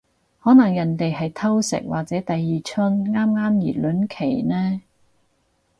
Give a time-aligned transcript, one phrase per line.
[0.39, 4.81] 可能人哋係偷食或者第二春啱啱熱戀期呢